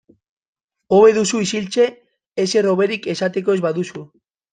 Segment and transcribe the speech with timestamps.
[0.95, 1.85] Hobe duzu isiltze
[2.45, 4.03] ezer hoberik esateko ez baduzu.